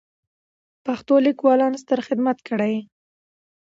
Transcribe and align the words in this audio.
پښتنو 0.85 1.23
لیکوالانو 1.27 1.81
ستر 1.83 1.99
خدمات 2.07 2.37
کړي 2.47 2.71
دي. 2.75 2.81